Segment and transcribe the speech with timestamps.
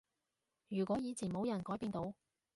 [0.69, 2.15] 如果以前冇人改變到